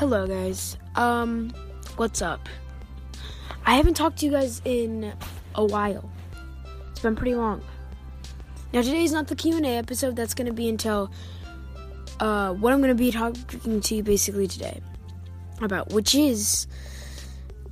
[0.00, 0.78] Hello, guys.
[0.96, 1.52] Um,
[1.96, 2.48] what's up?
[3.66, 5.12] I haven't talked to you guys in
[5.54, 6.10] a while.
[6.88, 7.62] It's been pretty long.
[8.72, 10.16] Now, today's not the Q&A episode.
[10.16, 11.12] That's going to be until
[12.18, 14.80] uh, what I'm going to be talking to you basically today
[15.60, 16.66] about, which is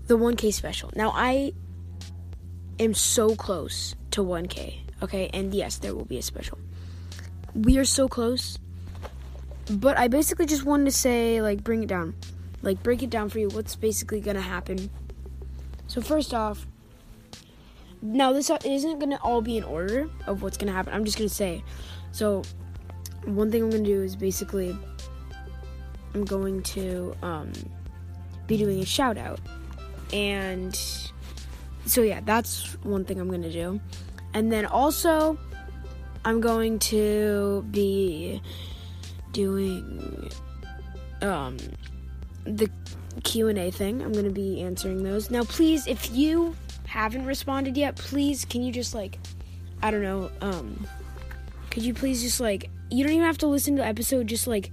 [0.06, 0.90] the 1K special.
[0.94, 1.54] Now, I
[2.78, 5.30] am so close to 1K, okay?
[5.32, 6.58] And yes, there will be a special.
[7.54, 8.58] We are so close.
[9.70, 12.14] But I basically just wanted to say, like, bring it down.
[12.62, 13.48] Like, break it down for you.
[13.48, 14.90] What's basically going to happen.
[15.86, 16.66] So, first off,
[18.00, 20.94] now this isn't going to all be in order of what's going to happen.
[20.94, 21.62] I'm just going to say.
[22.12, 22.42] So,
[23.24, 24.76] one thing I'm going to do is basically,
[26.14, 27.52] I'm going to um,
[28.46, 29.40] be doing a shout out.
[30.12, 30.74] And
[31.84, 33.80] so, yeah, that's one thing I'm going to do.
[34.32, 35.38] And then also,
[36.24, 38.40] I'm going to be
[39.38, 40.28] doing
[41.22, 41.56] um,
[42.42, 42.68] the
[43.22, 44.02] Q&A thing.
[44.02, 45.30] I'm going to be answering those.
[45.30, 46.56] Now, please, if you
[46.88, 49.18] haven't responded yet, please can you just like
[49.80, 50.88] I don't know, um
[51.70, 54.48] could you please just like you don't even have to listen to the episode, just
[54.48, 54.72] like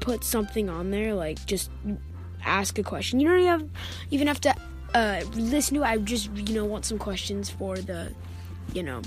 [0.00, 1.70] put something on there, like just
[2.42, 3.20] ask a question.
[3.20, 3.68] You don't even have,
[4.10, 4.54] even have to
[4.94, 5.86] uh, listen to it.
[5.86, 8.14] I just you know want some questions for the
[8.72, 9.02] you know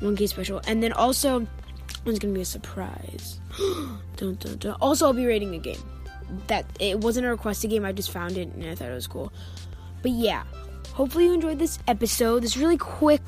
[0.00, 1.46] 1K special, and then also
[2.04, 3.40] it's gonna be a surprise.
[4.16, 4.76] dun, dun, dun.
[4.80, 5.82] Also, I'll be rating a game.
[6.48, 7.84] That it wasn't a requested game.
[7.84, 9.32] I just found it and I thought it was cool.
[10.02, 10.44] But yeah,
[10.92, 12.42] hopefully you enjoyed this episode.
[12.42, 13.22] This really quick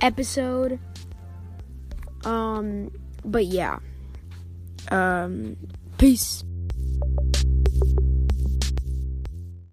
[0.00, 0.78] episode.
[2.24, 2.90] Um,
[3.24, 3.78] but yeah.
[4.90, 5.56] Um,
[5.98, 6.44] peace.